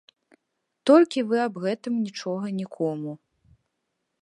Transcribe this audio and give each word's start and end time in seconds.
Толькі 0.89 1.23
вы 1.31 1.37
аб 1.47 1.59
гэтым 1.67 1.93
нічога 2.07 2.45
нікому. 2.63 3.11